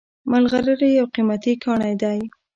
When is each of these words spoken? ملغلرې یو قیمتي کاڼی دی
ملغلرې 0.31 0.89
یو 0.99 1.05
قیمتي 1.13 1.53
کاڼی 1.63 1.93
دی 2.01 2.19